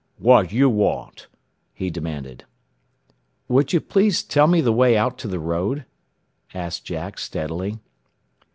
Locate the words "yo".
0.51-0.67